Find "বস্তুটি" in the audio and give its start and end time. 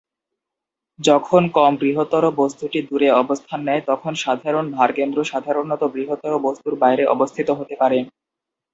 2.39-2.79